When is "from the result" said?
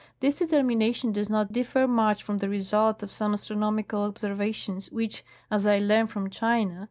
2.23-3.03